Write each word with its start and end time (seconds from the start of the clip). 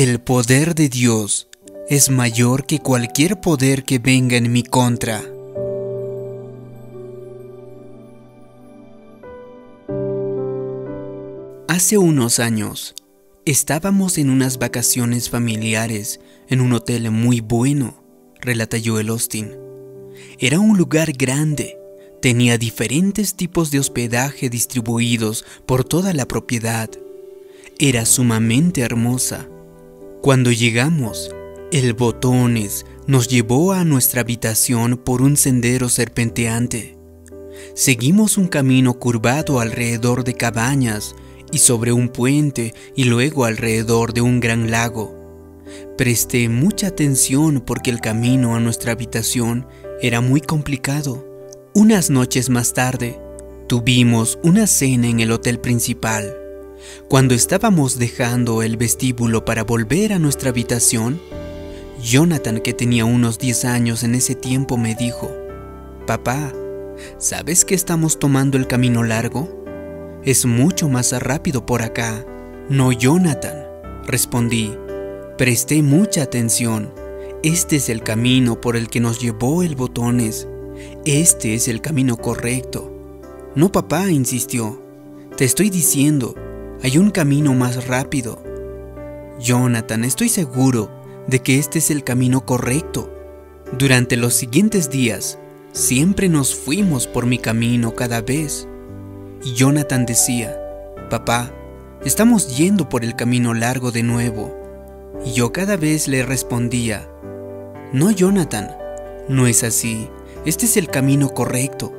El 0.00 0.20
poder 0.20 0.76
de 0.76 0.88
Dios 0.88 1.48
es 1.88 2.08
mayor 2.08 2.66
que 2.66 2.78
cualquier 2.78 3.40
poder 3.40 3.82
que 3.82 3.98
venga 3.98 4.36
en 4.36 4.52
mi 4.52 4.62
contra. 4.62 5.24
Hace 11.66 11.98
unos 11.98 12.38
años, 12.38 12.94
estábamos 13.44 14.18
en 14.18 14.30
unas 14.30 14.60
vacaciones 14.60 15.30
familiares 15.30 16.20
en 16.48 16.60
un 16.60 16.74
hotel 16.74 17.10
muy 17.10 17.40
bueno, 17.40 18.00
relata 18.40 18.76
Joel 18.80 19.08
Austin. 19.08 19.50
Era 20.38 20.60
un 20.60 20.78
lugar 20.78 21.10
grande, 21.10 21.76
tenía 22.22 22.56
diferentes 22.56 23.34
tipos 23.34 23.72
de 23.72 23.80
hospedaje 23.80 24.48
distribuidos 24.48 25.44
por 25.66 25.82
toda 25.82 26.14
la 26.14 26.28
propiedad. 26.28 26.88
Era 27.80 28.06
sumamente 28.06 28.82
hermosa 28.82 29.48
cuando 30.20 30.50
llegamos, 30.50 31.30
el 31.70 31.92
botones 31.92 32.86
nos 33.06 33.28
llevó 33.28 33.72
a 33.72 33.84
nuestra 33.84 34.22
habitación 34.22 34.96
por 34.96 35.22
un 35.22 35.36
sendero 35.36 35.88
serpenteante. 35.88 36.98
Seguimos 37.74 38.36
un 38.36 38.48
camino 38.48 38.94
curvado 38.94 39.60
alrededor 39.60 40.24
de 40.24 40.34
cabañas 40.34 41.14
y 41.52 41.58
sobre 41.58 41.92
un 41.92 42.08
puente 42.08 42.74
y 42.96 43.04
luego 43.04 43.44
alrededor 43.44 44.12
de 44.12 44.20
un 44.20 44.40
gran 44.40 44.70
lago. 44.70 45.14
Presté 45.96 46.48
mucha 46.48 46.88
atención 46.88 47.60
porque 47.60 47.90
el 47.90 48.00
camino 48.00 48.56
a 48.56 48.60
nuestra 48.60 48.92
habitación 48.92 49.66
era 50.02 50.20
muy 50.20 50.40
complicado. 50.40 51.24
Unas 51.74 52.10
noches 52.10 52.50
más 52.50 52.74
tarde, 52.74 53.20
tuvimos 53.68 54.38
una 54.42 54.66
cena 54.66 55.06
en 55.08 55.20
el 55.20 55.30
hotel 55.30 55.60
principal. 55.60 56.47
Cuando 57.08 57.34
estábamos 57.34 57.98
dejando 57.98 58.62
el 58.62 58.76
vestíbulo 58.76 59.44
para 59.44 59.64
volver 59.64 60.12
a 60.12 60.18
nuestra 60.18 60.50
habitación, 60.50 61.20
Jonathan, 62.02 62.60
que 62.60 62.72
tenía 62.72 63.04
unos 63.04 63.38
10 63.38 63.64
años 63.64 64.04
en 64.04 64.14
ese 64.14 64.34
tiempo, 64.34 64.76
me 64.76 64.94
dijo, 64.94 65.30
Papá, 66.06 66.52
¿sabes 67.18 67.64
que 67.64 67.74
estamos 67.74 68.18
tomando 68.18 68.56
el 68.56 68.66
camino 68.66 69.02
largo? 69.02 69.64
Es 70.24 70.46
mucho 70.46 70.88
más 70.88 71.12
rápido 71.12 71.66
por 71.66 71.82
acá. 71.82 72.24
No, 72.68 72.92
Jonathan, 72.92 73.66
respondí. 74.06 74.76
Presté 75.36 75.82
mucha 75.82 76.22
atención. 76.22 76.92
Este 77.42 77.76
es 77.76 77.88
el 77.88 78.02
camino 78.02 78.60
por 78.60 78.76
el 78.76 78.88
que 78.88 79.00
nos 79.00 79.20
llevó 79.20 79.62
el 79.62 79.76
botones. 79.76 80.48
Este 81.04 81.54
es 81.54 81.68
el 81.68 81.80
camino 81.80 82.16
correcto. 82.16 82.92
No, 83.54 83.72
papá, 83.72 84.10
insistió. 84.10 84.82
Te 85.36 85.44
estoy 85.44 85.70
diciendo 85.70 86.34
hay 86.82 86.98
un 86.98 87.10
camino 87.10 87.54
más 87.54 87.86
rápido. 87.86 88.42
Jonathan, 89.40 90.04
estoy 90.04 90.28
seguro 90.28 90.90
de 91.26 91.40
que 91.40 91.58
este 91.58 91.78
es 91.78 91.90
el 91.90 92.04
camino 92.04 92.44
correcto. 92.44 93.12
Durante 93.76 94.16
los 94.16 94.34
siguientes 94.34 94.90
días, 94.90 95.38
siempre 95.72 96.28
nos 96.28 96.54
fuimos 96.54 97.06
por 97.06 97.26
mi 97.26 97.38
camino 97.38 97.94
cada 97.94 98.20
vez. 98.20 98.68
Y 99.44 99.54
Jonathan 99.54 100.06
decía, 100.06 100.56
papá, 101.10 101.52
estamos 102.04 102.56
yendo 102.56 102.88
por 102.88 103.04
el 103.04 103.16
camino 103.16 103.54
largo 103.54 103.90
de 103.90 104.02
nuevo. 104.02 104.56
Y 105.24 105.32
yo 105.32 105.52
cada 105.52 105.76
vez 105.76 106.06
le 106.06 106.24
respondía, 106.24 107.08
no, 107.92 108.10
Jonathan, 108.10 108.70
no 109.28 109.46
es 109.46 109.64
así, 109.64 110.08
este 110.44 110.66
es 110.66 110.76
el 110.76 110.88
camino 110.88 111.30
correcto. 111.30 111.92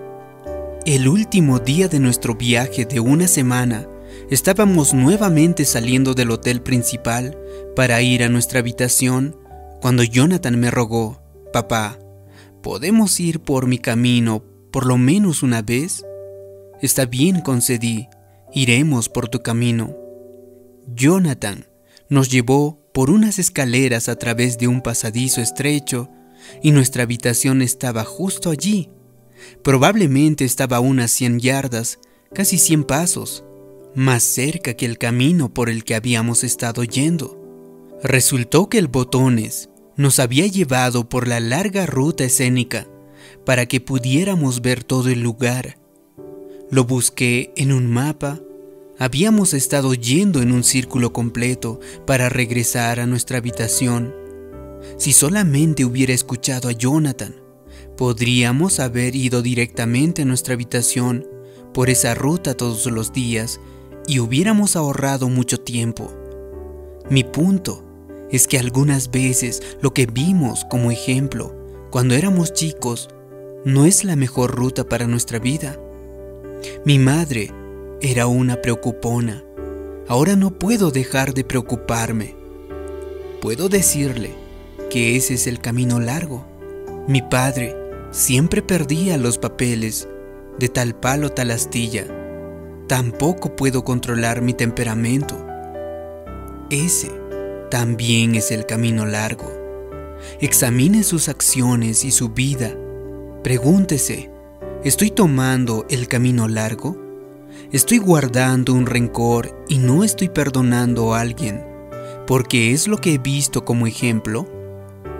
El 0.85 1.07
último 1.07 1.59
día 1.59 1.87
de 1.87 1.99
nuestro 1.99 2.35
viaje 2.35 2.85
de 2.85 2.99
una 2.99 3.27
semana, 3.27 3.85
Estábamos 4.29 4.93
nuevamente 4.93 5.65
saliendo 5.65 6.13
del 6.13 6.29
hotel 6.29 6.61
principal 6.61 7.35
para 7.75 7.99
ir 8.03 8.21
a 8.21 8.29
nuestra 8.29 8.59
habitación 8.59 9.35
cuando 9.81 10.03
Jonathan 10.03 10.59
me 10.59 10.69
rogó, 10.69 11.23
Papá, 11.51 11.97
¿podemos 12.61 13.19
ir 13.19 13.39
por 13.39 13.65
mi 13.65 13.79
camino 13.79 14.43
por 14.71 14.85
lo 14.85 14.99
menos 14.99 15.41
una 15.41 15.63
vez? 15.63 16.05
Está 16.79 17.05
bien, 17.05 17.41
concedí, 17.41 18.07
iremos 18.53 19.09
por 19.09 19.29
tu 19.29 19.41
camino. 19.41 19.97
Jonathan 20.85 21.65
nos 22.07 22.29
llevó 22.29 22.87
por 22.93 23.09
unas 23.09 23.39
escaleras 23.39 24.09
a 24.09 24.15
través 24.17 24.59
de 24.59 24.67
un 24.67 24.81
pasadizo 24.81 25.41
estrecho 25.41 26.07
y 26.61 26.69
nuestra 26.69 27.01
habitación 27.01 27.63
estaba 27.63 28.03
justo 28.03 28.51
allí. 28.51 28.91
Probablemente 29.63 30.45
estaba 30.45 30.77
a 30.77 30.81
unas 30.81 31.09
100 31.09 31.39
yardas, 31.39 31.97
casi 32.31 32.59
100 32.59 32.83
pasos 32.83 33.43
más 33.95 34.23
cerca 34.23 34.73
que 34.73 34.85
el 34.85 34.97
camino 34.97 35.53
por 35.53 35.69
el 35.69 35.83
que 35.83 35.95
habíamos 35.95 36.43
estado 36.43 36.83
yendo. 36.83 37.37
Resultó 38.03 38.69
que 38.69 38.77
el 38.77 38.87
Botones 38.87 39.69
nos 39.97 40.19
había 40.19 40.47
llevado 40.47 41.09
por 41.09 41.27
la 41.27 41.39
larga 41.39 41.85
ruta 41.85 42.23
escénica 42.23 42.87
para 43.45 43.65
que 43.65 43.81
pudiéramos 43.81 44.61
ver 44.61 44.83
todo 44.83 45.09
el 45.09 45.21
lugar. 45.21 45.77
Lo 46.71 46.85
busqué 46.85 47.51
en 47.55 47.73
un 47.73 47.87
mapa. 47.87 48.39
Habíamos 48.97 49.53
estado 49.53 49.93
yendo 49.93 50.41
en 50.41 50.51
un 50.51 50.63
círculo 50.63 51.11
completo 51.11 51.79
para 52.05 52.29
regresar 52.29 52.99
a 52.99 53.05
nuestra 53.05 53.39
habitación. 53.39 54.13
Si 54.97 55.13
solamente 55.13 55.83
hubiera 55.83 56.13
escuchado 56.13 56.69
a 56.69 56.73
Jonathan, 56.73 57.35
podríamos 57.97 58.79
haber 58.79 59.15
ido 59.15 59.41
directamente 59.41 60.21
a 60.21 60.25
nuestra 60.25 60.53
habitación 60.53 61.27
por 61.73 61.89
esa 61.89 62.15
ruta 62.15 62.55
todos 62.55 62.85
los 62.85 63.11
días 63.11 63.59
y 64.09 64.17
hubiéramos 64.17 64.75
ahorrado 64.75 65.29
mucho 65.29 65.59
tiempo. 65.59 66.11
Mi 67.11 67.23
punto 67.23 67.83
es 68.31 68.47
que 68.47 68.57
algunas 68.57 69.11
veces 69.11 69.61
lo 69.81 69.93
que 69.93 70.07
vimos 70.07 70.65
como 70.67 70.89
ejemplo 70.89 71.55
cuando 71.91 72.15
éramos 72.15 72.51
chicos 72.51 73.09
no 73.65 73.85
es 73.85 74.03
la 74.03 74.15
mejor 74.15 74.55
ruta 74.55 74.83
para 74.83 75.05
nuestra 75.05 75.37
vida. 75.37 75.79
Mi 76.85 76.97
madre 76.97 77.51
era 78.01 78.25
una 78.25 78.59
preocupona. 78.63 79.43
Ahora 80.07 80.35
no 80.35 80.57
puedo 80.57 80.89
dejar 80.89 81.35
de 81.35 81.43
preocuparme. 81.43 82.35
Puedo 83.41 83.69
decirle 83.69 84.31
que 84.89 85.17
ese 85.17 85.35
es 85.35 85.45
el 85.45 85.59
camino 85.59 85.99
largo. 85.99 86.47
Mi 87.07 87.21
padre 87.21 87.75
siempre 88.09 88.63
perdía 88.63 89.19
los 89.19 89.37
papeles 89.37 90.07
de 90.57 90.67
tal 90.67 90.95
palo 90.95 91.29
tal 91.29 91.51
astilla 91.51 92.07
tampoco 92.89 93.55
puedo 93.55 93.83
controlar 93.83 94.41
mi 94.41 94.53
temperamento. 94.53 95.45
Ese 96.71 97.11
también 97.69 98.33
es 98.33 98.49
el 98.49 98.65
camino 98.65 99.05
largo. 99.05 99.45
Examine 100.41 101.03
sus 101.03 101.29
acciones 101.29 102.03
y 102.03 102.09
su 102.09 102.29
vida. 102.29 102.75
Pregúntese, 103.43 104.31
¿estoy 104.83 105.11
tomando 105.11 105.85
el 105.91 106.07
camino 106.07 106.47
largo? 106.47 106.97
¿Estoy 107.71 107.99
guardando 107.99 108.73
un 108.73 108.87
rencor 108.87 109.63
y 109.67 109.77
no 109.77 110.03
estoy 110.03 110.29
perdonando 110.29 111.13
a 111.13 111.21
alguien 111.21 111.63
porque 112.25 112.73
es 112.73 112.87
lo 112.87 112.97
que 112.97 113.13
he 113.13 113.17
visto 113.19 113.65
como 113.65 113.85
ejemplo? 113.85 114.47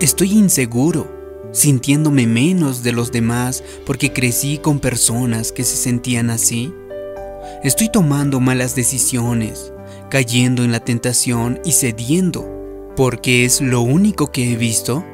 ¿Estoy 0.00 0.32
inseguro, 0.32 1.06
sintiéndome 1.52 2.26
menos 2.26 2.82
de 2.82 2.90
los 2.90 3.12
demás 3.12 3.62
porque 3.86 4.12
crecí 4.12 4.58
con 4.58 4.80
personas 4.80 5.52
que 5.52 5.62
se 5.62 5.76
sentían 5.76 6.30
así? 6.30 6.74
Estoy 7.62 7.90
tomando 7.90 8.40
malas 8.40 8.74
decisiones, 8.74 9.74
cayendo 10.08 10.64
en 10.64 10.72
la 10.72 10.80
tentación 10.80 11.60
y 11.62 11.72
cediendo, 11.72 12.92
porque 12.96 13.44
es 13.44 13.60
lo 13.60 13.82
único 13.82 14.32
que 14.32 14.50
he 14.50 14.56
visto. 14.56 15.04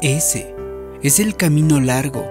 Ese 0.00 0.56
es 1.04 1.20
el 1.20 1.36
camino 1.36 1.80
largo. 1.80 2.26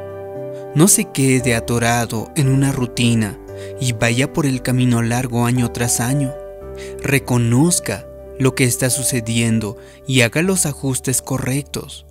No 0.75 0.89
se 0.89 1.05
quede 1.05 1.55
atorado 1.55 2.29
en 2.35 2.49
una 2.49 2.73
rutina 2.73 3.39
y 3.79 3.93
vaya 3.93 4.33
por 4.33 4.45
el 4.45 4.61
camino 4.61 5.01
largo 5.01 5.45
año 5.45 5.71
tras 5.71 6.01
año. 6.01 6.33
Reconozca 7.01 8.05
lo 8.37 8.53
que 8.53 8.65
está 8.65 8.89
sucediendo 8.89 9.77
y 10.05 10.21
haga 10.21 10.41
los 10.41 10.65
ajustes 10.65 11.21
correctos. 11.21 12.05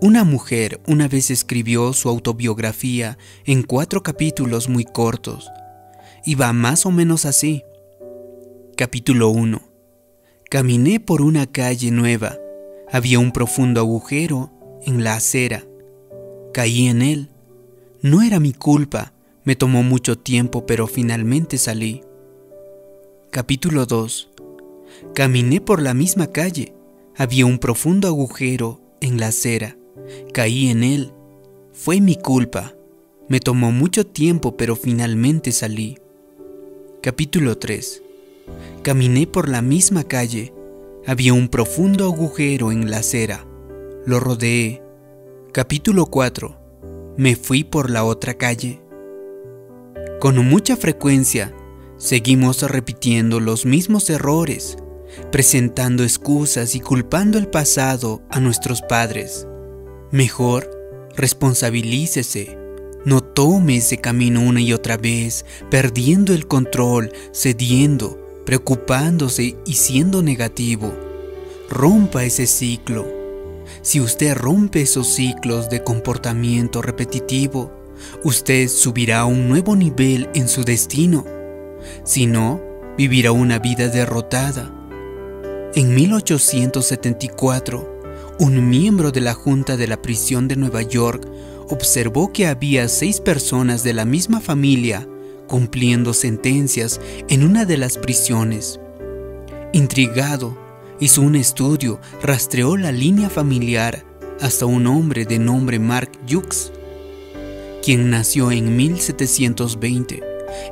Una 0.00 0.24
mujer 0.24 0.80
una 0.86 1.08
vez 1.08 1.30
escribió 1.30 1.92
su 1.92 2.08
autobiografía 2.08 3.18
en 3.44 3.64
cuatro 3.64 4.02
capítulos 4.02 4.70
muy 4.70 4.84
cortos 4.84 5.50
y 6.28 6.34
va 6.34 6.52
más 6.52 6.84
o 6.84 6.90
menos 6.90 7.24
así. 7.24 7.64
Capítulo 8.76 9.30
1. 9.30 9.62
Caminé 10.50 11.00
por 11.00 11.22
una 11.22 11.46
calle 11.46 11.90
nueva. 11.90 12.36
Había 12.92 13.18
un 13.18 13.32
profundo 13.32 13.80
agujero 13.80 14.50
en 14.84 15.04
la 15.04 15.14
acera. 15.14 15.64
Caí 16.52 16.88
en 16.88 17.00
él. 17.00 17.30
No 18.02 18.20
era 18.20 18.40
mi 18.40 18.52
culpa. 18.52 19.14
Me 19.44 19.56
tomó 19.56 19.82
mucho 19.82 20.18
tiempo, 20.18 20.66
pero 20.66 20.86
finalmente 20.86 21.56
salí. 21.56 22.02
Capítulo 23.30 23.86
2. 23.86 24.28
Caminé 25.14 25.62
por 25.62 25.80
la 25.80 25.94
misma 25.94 26.26
calle. 26.26 26.74
Había 27.16 27.46
un 27.46 27.58
profundo 27.58 28.06
agujero 28.06 28.82
en 29.00 29.18
la 29.18 29.28
acera. 29.28 29.78
Caí 30.34 30.68
en 30.68 30.84
él. 30.84 31.10
Fue 31.72 32.02
mi 32.02 32.16
culpa. 32.16 32.74
Me 33.30 33.40
tomó 33.40 33.72
mucho 33.72 34.06
tiempo, 34.06 34.58
pero 34.58 34.76
finalmente 34.76 35.52
salí. 35.52 35.96
Capítulo 37.00 37.56
3 37.56 38.02
Caminé 38.82 39.28
por 39.28 39.48
la 39.48 39.62
misma 39.62 40.02
calle. 40.02 40.52
había 41.06 41.32
un 41.32 41.48
profundo 41.48 42.04
agujero 42.06 42.72
en 42.72 42.90
la 42.90 42.98
acera. 42.98 43.46
Lo 44.04 44.18
rodeé. 44.18 44.82
Capítulo 45.52 46.06
4. 46.06 46.56
Me 47.16 47.36
fui 47.36 47.62
por 47.62 47.88
la 47.88 48.02
otra 48.02 48.34
calle. 48.34 48.82
Con 50.18 50.44
mucha 50.44 50.76
frecuencia, 50.76 51.54
seguimos 51.98 52.62
repitiendo 52.62 53.38
los 53.38 53.64
mismos 53.64 54.10
errores, 54.10 54.76
presentando 55.30 56.02
excusas 56.02 56.74
y 56.74 56.80
culpando 56.80 57.38
el 57.38 57.46
pasado 57.46 58.22
a 58.28 58.40
nuestros 58.40 58.82
padres. 58.82 59.46
Mejor, 60.10 60.68
responsabilícese. 61.14 62.57
No 63.08 63.22
tome 63.22 63.78
ese 63.78 63.96
camino 63.96 64.42
una 64.42 64.60
y 64.60 64.74
otra 64.74 64.98
vez, 64.98 65.46
perdiendo 65.70 66.34
el 66.34 66.46
control, 66.46 67.10
cediendo, 67.32 68.18
preocupándose 68.44 69.56
y 69.64 69.72
siendo 69.72 70.22
negativo. 70.22 70.92
Rompa 71.70 72.24
ese 72.24 72.46
ciclo. 72.46 73.06
Si 73.80 73.98
usted 73.98 74.36
rompe 74.36 74.82
esos 74.82 75.08
ciclos 75.08 75.70
de 75.70 75.82
comportamiento 75.82 76.82
repetitivo, 76.82 77.72
usted 78.24 78.68
subirá 78.68 79.20
a 79.20 79.24
un 79.24 79.48
nuevo 79.48 79.74
nivel 79.74 80.28
en 80.34 80.46
su 80.46 80.62
destino. 80.62 81.24
Si 82.04 82.26
no, 82.26 82.60
vivirá 82.98 83.32
una 83.32 83.58
vida 83.58 83.88
derrotada. 83.88 84.70
En 85.74 85.94
1874, 85.94 88.00
un 88.38 88.68
miembro 88.68 89.12
de 89.12 89.22
la 89.22 89.32
Junta 89.32 89.78
de 89.78 89.86
la 89.86 90.02
Prisión 90.02 90.46
de 90.46 90.56
Nueva 90.56 90.82
York 90.82 91.26
observó 91.68 92.32
que 92.32 92.46
había 92.46 92.88
seis 92.88 93.20
personas 93.20 93.84
de 93.84 93.92
la 93.92 94.04
misma 94.04 94.40
familia 94.40 95.06
cumpliendo 95.46 96.12
sentencias 96.14 97.00
en 97.28 97.42
una 97.42 97.64
de 97.64 97.78
las 97.78 97.98
prisiones. 97.98 98.78
Intrigado, 99.72 100.56
hizo 101.00 101.22
un 101.22 101.36
estudio, 101.36 102.00
rastreó 102.22 102.76
la 102.76 102.92
línea 102.92 103.30
familiar 103.30 104.04
hasta 104.40 104.66
un 104.66 104.86
hombre 104.86 105.24
de 105.24 105.38
nombre 105.38 105.78
Mark 105.78 106.12
Hughes, 106.30 106.72
quien 107.82 108.10
nació 108.10 108.52
en 108.52 108.76
1720. 108.76 110.22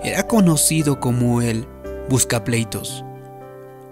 Era 0.05 0.27
conocido 0.27 1.01
como 1.01 1.43
el 1.43 1.67
Buscapleitos. 2.09 3.05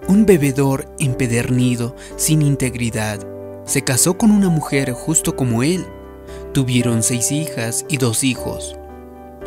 Un 0.07 0.25
bebedor 0.25 0.87
empedernido, 0.99 1.95
sin 2.15 2.41
integridad, 2.41 3.19
se 3.65 3.83
casó 3.83 4.17
con 4.17 4.31
una 4.31 4.49
mujer 4.49 4.91
justo 4.91 5.35
como 5.35 5.63
él. 5.63 5.85
Tuvieron 6.55 7.03
seis 7.03 7.33
hijas 7.33 7.85
y 7.89 7.97
dos 7.97 8.23
hijos. 8.23 8.77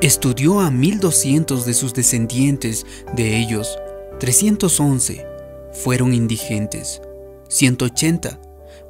Estudió 0.03 0.61
a 0.61 0.71
1200 0.71 1.65
de 1.65 1.73
sus 1.73 1.95
descendientes, 1.95 2.85
de 3.17 3.39
ellos 3.39 3.79
311 4.21 5.25
fueron 5.73 6.13
indigentes, 6.13 7.01
180 7.49 8.39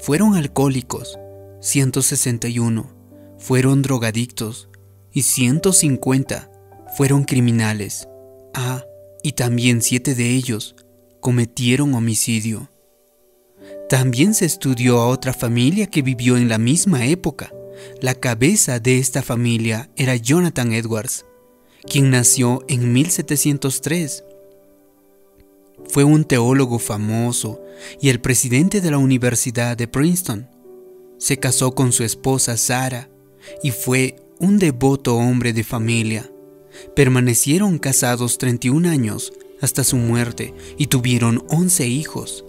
fueron 0.00 0.34
alcohólicos, 0.34 1.16
161 1.60 2.92
fueron 3.38 3.82
drogadictos 3.82 4.68
y 5.12 5.22
150 5.22 6.50
fueron 6.96 7.22
criminales. 7.22 8.08
Ah, 8.52 8.84
y 9.22 9.34
también 9.34 9.80
siete 9.80 10.16
de 10.16 10.30
ellos 10.30 10.74
cometieron 11.20 11.94
homicidio. 11.94 12.68
También 13.88 14.34
se 14.34 14.44
estudió 14.44 14.98
a 14.98 15.06
otra 15.06 15.32
familia 15.32 15.86
que 15.86 16.02
vivió 16.02 16.36
en 16.36 16.48
la 16.48 16.58
misma 16.58 17.06
época, 17.06 17.52
la 18.00 18.14
cabeza 18.14 18.80
de 18.80 18.98
esta 18.98 19.22
familia 19.22 19.90
era 19.96 20.16
Jonathan 20.16 20.72
Edwards, 20.72 21.24
quien 21.88 22.10
nació 22.10 22.64
en 22.68 22.92
1703. 22.92 24.24
Fue 25.88 26.04
un 26.04 26.24
teólogo 26.24 26.78
famoso 26.78 27.60
y 28.00 28.08
el 28.08 28.20
presidente 28.20 28.80
de 28.80 28.90
la 28.90 28.98
Universidad 28.98 29.76
de 29.76 29.88
Princeton. 29.88 30.48
Se 31.18 31.38
casó 31.38 31.74
con 31.74 31.92
su 31.92 32.04
esposa 32.04 32.56
Sara 32.56 33.08
y 33.62 33.70
fue 33.70 34.16
un 34.38 34.58
devoto 34.58 35.16
hombre 35.16 35.52
de 35.52 35.64
familia. 35.64 36.30
Permanecieron 36.94 37.78
casados 37.78 38.38
31 38.38 38.88
años 38.88 39.32
hasta 39.60 39.84
su 39.84 39.96
muerte 39.96 40.54
y 40.76 40.86
tuvieron 40.86 41.44
11 41.48 41.86
hijos. 41.86 42.44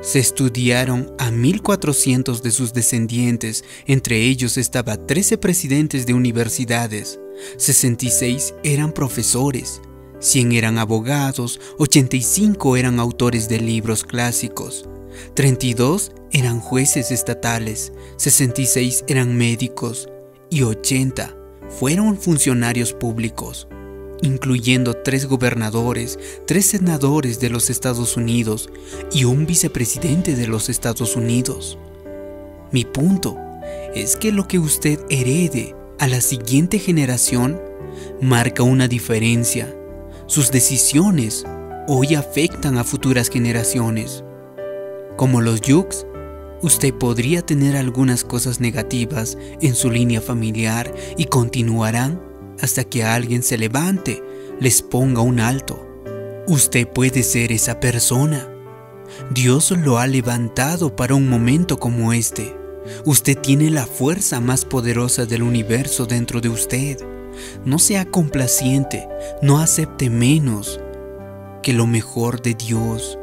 Se 0.00 0.20
estudiaron 0.20 1.12
a 1.18 1.30
1400 1.30 2.42
de 2.42 2.50
sus 2.52 2.72
descendientes, 2.72 3.64
entre 3.86 4.22
ellos 4.22 4.56
estaba 4.56 4.96
13 4.96 5.38
presidentes 5.38 6.06
de 6.06 6.14
universidades, 6.14 7.18
66 7.56 8.54
eran 8.62 8.92
profesores, 8.92 9.80
100 10.20 10.52
eran 10.52 10.78
abogados, 10.78 11.60
85 11.78 12.76
eran 12.76 13.00
autores 13.00 13.48
de 13.48 13.60
libros 13.60 14.04
clásicos, 14.04 14.88
32 15.34 16.12
eran 16.32 16.60
jueces 16.60 17.10
estatales, 17.10 17.92
66 18.16 19.04
eran 19.08 19.36
médicos 19.36 20.08
y 20.48 20.62
80 20.62 21.34
fueron 21.68 22.16
funcionarios 22.16 22.92
públicos 22.92 23.68
incluyendo 24.22 24.94
tres 24.94 25.26
gobernadores, 25.26 26.18
tres 26.46 26.66
senadores 26.66 27.40
de 27.40 27.50
los 27.50 27.70
Estados 27.70 28.16
Unidos 28.16 28.70
y 29.12 29.24
un 29.24 29.46
vicepresidente 29.46 30.34
de 30.34 30.46
los 30.46 30.68
Estados 30.68 31.16
Unidos. 31.16 31.78
Mi 32.72 32.84
punto 32.84 33.36
es 33.94 34.16
que 34.16 34.32
lo 34.32 34.46
que 34.46 34.58
usted 34.58 35.00
herede 35.08 35.74
a 35.98 36.06
la 36.06 36.20
siguiente 36.20 36.78
generación 36.78 37.60
marca 38.20 38.62
una 38.62 38.88
diferencia. 38.88 39.74
Sus 40.26 40.50
decisiones 40.50 41.44
hoy 41.86 42.14
afectan 42.14 42.78
a 42.78 42.84
futuras 42.84 43.30
generaciones. 43.30 44.22
Como 45.16 45.40
los 45.40 45.60
Yukes, 45.62 46.06
usted 46.62 46.92
podría 46.94 47.42
tener 47.42 47.76
algunas 47.76 48.24
cosas 48.24 48.60
negativas 48.60 49.38
en 49.60 49.74
su 49.74 49.90
línea 49.90 50.20
familiar 50.20 50.92
y 51.16 51.24
continuarán 51.24 52.20
hasta 52.60 52.84
que 52.84 53.04
alguien 53.04 53.42
se 53.42 53.58
levante, 53.58 54.22
les 54.60 54.82
ponga 54.82 55.20
un 55.20 55.40
alto. 55.40 55.84
Usted 56.46 56.88
puede 56.88 57.22
ser 57.22 57.52
esa 57.52 57.80
persona. 57.80 58.48
Dios 59.30 59.70
lo 59.70 59.98
ha 59.98 60.06
levantado 60.06 60.96
para 60.96 61.14
un 61.14 61.28
momento 61.28 61.78
como 61.78 62.12
este. 62.12 62.56
Usted 63.04 63.38
tiene 63.38 63.70
la 63.70 63.86
fuerza 63.86 64.40
más 64.40 64.64
poderosa 64.64 65.26
del 65.26 65.42
universo 65.42 66.06
dentro 66.06 66.40
de 66.40 66.48
usted. 66.48 66.98
No 67.64 67.78
sea 67.78 68.06
complaciente, 68.06 69.06
no 69.42 69.58
acepte 69.58 70.10
menos 70.10 70.80
que 71.62 71.72
lo 71.72 71.86
mejor 71.86 72.40
de 72.40 72.54
Dios. 72.54 73.18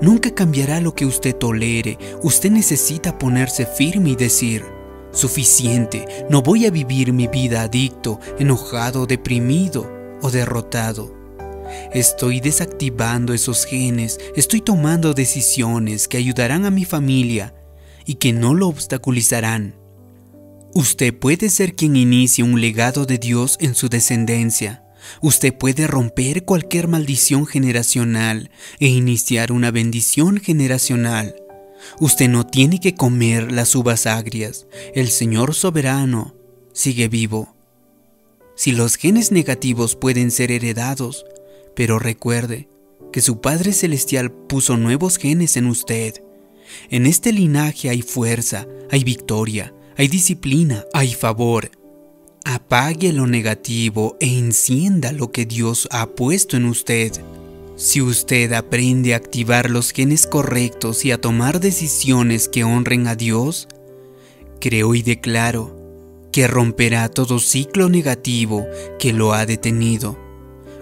Nunca 0.00 0.34
cambiará 0.34 0.80
lo 0.80 0.94
que 0.94 1.06
usted 1.06 1.34
tolere. 1.34 1.98
Usted 2.22 2.50
necesita 2.50 3.18
ponerse 3.18 3.66
firme 3.66 4.10
y 4.10 4.16
decir, 4.16 4.64
Suficiente, 5.12 6.06
no 6.30 6.42
voy 6.42 6.66
a 6.66 6.70
vivir 6.70 7.12
mi 7.12 7.26
vida 7.26 7.62
adicto, 7.62 8.20
enojado, 8.38 9.06
deprimido 9.06 9.90
o 10.22 10.30
derrotado. 10.30 11.14
Estoy 11.92 12.40
desactivando 12.40 13.34
esos 13.34 13.64
genes, 13.64 14.18
estoy 14.36 14.60
tomando 14.60 15.14
decisiones 15.14 16.08
que 16.08 16.16
ayudarán 16.16 16.64
a 16.64 16.70
mi 16.70 16.84
familia 16.84 17.54
y 18.06 18.14
que 18.14 18.32
no 18.32 18.54
lo 18.54 18.68
obstaculizarán. 18.68 19.74
Usted 20.72 21.12
puede 21.12 21.50
ser 21.50 21.74
quien 21.74 21.96
inicie 21.96 22.44
un 22.44 22.60
legado 22.60 23.04
de 23.04 23.18
Dios 23.18 23.56
en 23.60 23.74
su 23.74 23.88
descendencia. 23.88 24.84
Usted 25.20 25.52
puede 25.52 25.86
romper 25.86 26.44
cualquier 26.44 26.86
maldición 26.86 27.46
generacional 27.46 28.50
e 28.78 28.86
iniciar 28.86 29.50
una 29.50 29.72
bendición 29.72 30.38
generacional. 30.38 31.34
Usted 31.98 32.28
no 32.28 32.46
tiene 32.46 32.80
que 32.80 32.94
comer 32.94 33.52
las 33.52 33.74
uvas 33.74 34.06
agrias. 34.06 34.66
El 34.94 35.08
Señor 35.08 35.54
soberano 35.54 36.34
sigue 36.72 37.08
vivo. 37.08 37.54
Si 38.56 38.72
los 38.72 38.96
genes 38.96 39.32
negativos 39.32 39.96
pueden 39.96 40.30
ser 40.30 40.50
heredados, 40.50 41.24
pero 41.74 41.98
recuerde 41.98 42.68
que 43.12 43.20
su 43.20 43.40
Padre 43.40 43.72
Celestial 43.72 44.30
puso 44.30 44.76
nuevos 44.76 45.16
genes 45.16 45.56
en 45.56 45.66
usted. 45.66 46.22
En 46.90 47.06
este 47.06 47.32
linaje 47.32 47.90
hay 47.90 48.02
fuerza, 48.02 48.66
hay 48.90 49.02
victoria, 49.02 49.74
hay 49.96 50.08
disciplina, 50.08 50.84
hay 50.92 51.14
favor. 51.14 51.70
Apague 52.44 53.12
lo 53.12 53.26
negativo 53.26 54.16
e 54.20 54.38
encienda 54.38 55.12
lo 55.12 55.30
que 55.30 55.46
Dios 55.46 55.88
ha 55.90 56.06
puesto 56.10 56.56
en 56.56 56.66
usted. 56.66 57.12
Si 57.80 58.02
usted 58.02 58.52
aprende 58.52 59.14
a 59.14 59.16
activar 59.16 59.70
los 59.70 59.92
genes 59.92 60.26
correctos 60.26 61.06
y 61.06 61.12
a 61.12 61.18
tomar 61.18 61.60
decisiones 61.60 62.46
que 62.46 62.62
honren 62.62 63.06
a 63.06 63.14
Dios, 63.14 63.68
creo 64.60 64.94
y 64.94 65.00
declaro 65.00 65.74
que 66.30 66.46
romperá 66.46 67.08
todo 67.08 67.38
ciclo 67.38 67.88
negativo 67.88 68.66
que 68.98 69.14
lo 69.14 69.32
ha 69.32 69.46
detenido. 69.46 70.18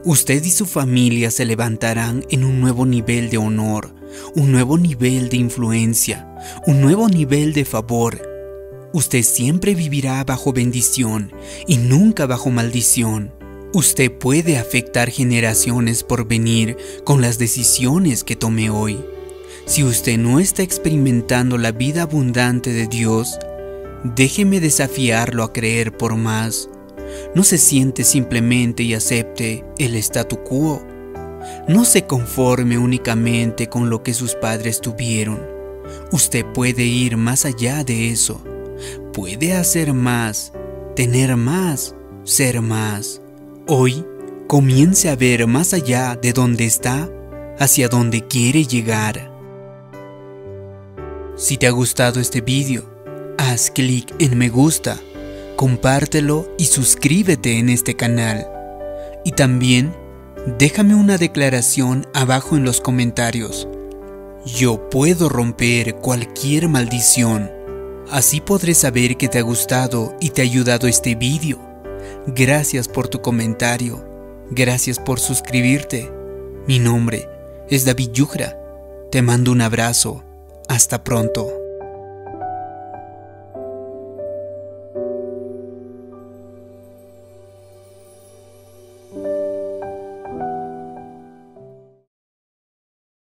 Usted 0.04 0.42
y 0.42 0.50
su 0.50 0.66
familia 0.66 1.30
se 1.30 1.44
levantarán 1.44 2.26
en 2.30 2.42
un 2.42 2.60
nuevo 2.60 2.84
nivel 2.84 3.30
de 3.30 3.38
honor, 3.38 3.94
un 4.34 4.50
nuevo 4.50 4.76
nivel 4.76 5.28
de 5.28 5.36
influencia, 5.36 6.28
un 6.66 6.80
nuevo 6.80 7.08
nivel 7.08 7.52
de 7.52 7.64
favor. 7.64 8.20
Usted 8.92 9.22
siempre 9.22 9.76
vivirá 9.76 10.24
bajo 10.24 10.52
bendición 10.52 11.30
y 11.68 11.76
nunca 11.76 12.26
bajo 12.26 12.50
maldición. 12.50 13.37
Usted 13.74 14.10
puede 14.10 14.56
afectar 14.56 15.10
generaciones 15.10 16.02
por 16.02 16.26
venir 16.26 16.78
con 17.04 17.20
las 17.20 17.36
decisiones 17.36 18.24
que 18.24 18.34
tome 18.34 18.70
hoy. 18.70 18.98
Si 19.66 19.84
usted 19.84 20.16
no 20.16 20.40
está 20.40 20.62
experimentando 20.62 21.58
la 21.58 21.72
vida 21.72 22.02
abundante 22.02 22.72
de 22.72 22.86
Dios, 22.86 23.38
déjeme 24.16 24.60
desafiarlo 24.60 25.44
a 25.44 25.52
creer 25.52 25.94
por 25.94 26.16
más. 26.16 26.70
No 27.34 27.44
se 27.44 27.58
siente 27.58 28.04
simplemente 28.04 28.84
y 28.84 28.94
acepte 28.94 29.66
el 29.78 29.96
statu 29.96 30.42
quo. 30.42 30.82
No 31.68 31.84
se 31.84 32.06
conforme 32.06 32.78
únicamente 32.78 33.68
con 33.68 33.90
lo 33.90 34.02
que 34.02 34.14
sus 34.14 34.34
padres 34.34 34.80
tuvieron. 34.80 35.40
Usted 36.10 36.46
puede 36.54 36.84
ir 36.84 37.18
más 37.18 37.44
allá 37.44 37.84
de 37.84 38.10
eso. 38.10 38.42
Puede 39.12 39.52
hacer 39.52 39.92
más, 39.92 40.54
tener 40.96 41.36
más, 41.36 41.94
ser 42.24 42.62
más. 42.62 43.20
Hoy 43.70 44.02
comience 44.46 45.10
a 45.10 45.14
ver 45.14 45.46
más 45.46 45.74
allá 45.74 46.16
de 46.16 46.32
donde 46.32 46.64
está, 46.64 47.06
hacia 47.58 47.90
donde 47.90 48.26
quiere 48.26 48.64
llegar. 48.64 49.30
Si 51.36 51.58
te 51.58 51.66
ha 51.66 51.70
gustado 51.70 52.18
este 52.18 52.40
vídeo, 52.40 52.88
haz 53.36 53.70
clic 53.70 54.10
en 54.20 54.38
me 54.38 54.48
gusta, 54.48 54.98
compártelo 55.56 56.50
y 56.56 56.64
suscríbete 56.64 57.58
en 57.58 57.68
este 57.68 57.94
canal. 57.94 58.48
Y 59.22 59.32
también 59.32 59.94
déjame 60.58 60.94
una 60.94 61.18
declaración 61.18 62.06
abajo 62.14 62.56
en 62.56 62.64
los 62.64 62.80
comentarios. 62.80 63.68
Yo 64.46 64.88
puedo 64.88 65.28
romper 65.28 65.96
cualquier 65.96 66.70
maldición. 66.70 67.50
Así 68.10 68.40
podré 68.40 68.72
saber 68.72 69.18
que 69.18 69.28
te 69.28 69.40
ha 69.40 69.42
gustado 69.42 70.16
y 70.20 70.30
te 70.30 70.40
ha 70.40 70.44
ayudado 70.44 70.88
este 70.88 71.14
vídeo. 71.16 71.67
Gracias 72.34 72.88
por 72.88 73.08
tu 73.08 73.22
comentario. 73.22 74.04
Gracias 74.50 74.98
por 74.98 75.18
suscribirte. 75.18 76.12
Mi 76.66 76.78
nombre 76.78 77.26
es 77.70 77.86
David 77.86 78.10
Yujra. 78.12 78.54
Te 79.10 79.22
mando 79.22 79.50
un 79.50 79.62
abrazo. 79.62 80.22
Hasta 80.68 81.04
pronto. 81.04 81.57